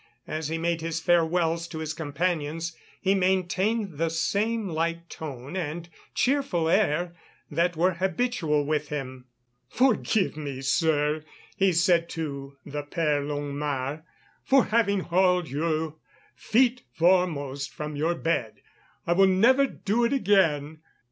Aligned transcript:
As 0.25 0.47
he 0.47 0.57
made 0.57 0.81
his 0.81 0.99
farewells 0.99 1.67
to 1.67 1.77
his 1.77 1.93
companions, 1.93 2.75
he 2.99 3.13
maintained 3.13 3.99
the 3.99 4.09
same 4.09 4.67
light 4.67 5.07
tone 5.11 5.55
and 5.55 5.87
cheerful 6.15 6.67
air 6.67 7.15
that 7.51 7.77
were 7.77 7.91
habitual 7.93 8.65
with 8.65 8.87
him. 8.89 9.25
"Forgive 9.69 10.35
me, 10.35 10.61
sir," 10.63 11.23
he 11.55 11.71
said 11.71 12.09
to 12.09 12.57
the 12.65 12.81
Père 12.81 13.23
Longuemare, 13.27 14.01
"for 14.43 14.65
having 14.65 15.01
hauled 15.01 15.47
you 15.47 15.99
feet 16.35 16.81
foremost 16.91 17.71
from 17.71 17.95
your 17.95 18.15
bed. 18.15 18.55
I 19.05 19.13
will 19.13 19.27
never 19.27 19.67
do 19.67 20.03
it 20.03 20.13
again." 20.13 20.79